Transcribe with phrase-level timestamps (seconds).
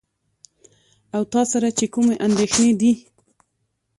[1.15, 2.91] او تاسره چې کومې اندېښنې دي.